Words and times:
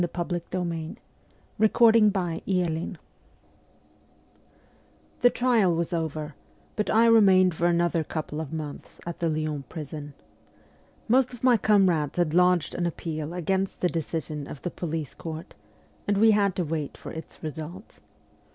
268 0.01 0.59
MEMOIRS 0.63 0.97
OF 1.61 1.61
A 1.61 1.63
REVOLUTIONIST 2.25 2.45
XIII 2.49 2.95
THE 5.21 5.29
trial 5.29 5.75
was 5.75 5.93
over, 5.93 6.33
but 6.75 6.89
I 6.89 7.05
remained 7.05 7.53
for 7.53 7.67
another 7.67 8.03
couple 8.03 8.41
of 8.41 8.51
months 8.51 8.99
at 9.05 9.19
the 9.19 9.29
Lyons 9.29 9.65
prison. 9.69 10.15
Most 11.07 11.35
of 11.35 11.43
my 11.43 11.55
com 11.55 11.87
rades 11.87 12.17
had 12.17 12.33
lodged 12.33 12.73
an 12.73 12.87
appeal 12.87 13.31
against 13.35 13.79
the 13.81 13.89
decision 13.89 14.47
of 14.47 14.63
the 14.63 14.71
police 14.71 15.13
court 15.13 15.53
and 16.07 16.17
we 16.17 16.31
had 16.31 16.55
to 16.55 16.63
wait 16.65 16.97
for 16.97 17.11
its 17.11 17.43
results. 17.43 18.01